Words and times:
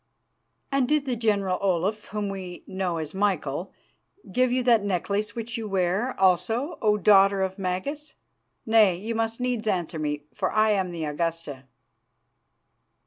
"'And 0.71 0.87
did 0.87 1.05
the 1.05 1.15
General 1.15 1.59
Olaf, 1.61 2.05
whom 2.05 2.29
we 2.29 2.63
know 2.65 2.97
as 2.97 3.13
Michael, 3.13 3.71
give 4.31 4.51
you 4.51 4.63
that 4.63 4.83
necklace 4.83 5.35
which 5.35 5.57
you 5.59 5.67
wear, 5.69 6.19
also, 6.19 6.79
O 6.81 6.97
Daughter 6.97 7.43
of 7.43 7.59
Magas? 7.59 8.15
Nay, 8.65 8.95
you 8.95 9.13
must 9.13 9.39
needs 9.39 9.67
answer 9.67 9.99
me, 9.99 10.23
for 10.33 10.51
I 10.51 10.71
am 10.71 10.89
the 10.89 11.05
Augusta. 11.05 11.65